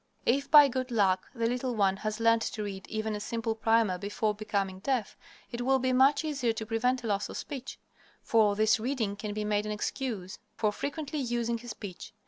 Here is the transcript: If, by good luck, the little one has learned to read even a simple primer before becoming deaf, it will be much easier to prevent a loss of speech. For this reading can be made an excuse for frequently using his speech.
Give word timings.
If, 0.25 0.49
by 0.49 0.67
good 0.67 0.89
luck, 0.89 1.27
the 1.35 1.45
little 1.45 1.75
one 1.75 1.97
has 1.97 2.19
learned 2.19 2.41
to 2.41 2.63
read 2.63 2.87
even 2.87 3.13
a 3.15 3.19
simple 3.19 3.53
primer 3.53 3.99
before 3.99 4.33
becoming 4.33 4.79
deaf, 4.79 5.15
it 5.51 5.61
will 5.61 5.77
be 5.77 5.93
much 5.93 6.23
easier 6.25 6.53
to 6.53 6.65
prevent 6.65 7.03
a 7.03 7.07
loss 7.07 7.29
of 7.29 7.37
speech. 7.37 7.77
For 8.23 8.55
this 8.55 8.79
reading 8.79 9.15
can 9.15 9.35
be 9.35 9.45
made 9.45 9.67
an 9.67 9.71
excuse 9.71 10.39
for 10.55 10.71
frequently 10.71 11.19
using 11.19 11.59
his 11.59 11.69
speech. 11.69 12.13